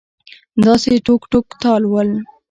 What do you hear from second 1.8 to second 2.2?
ول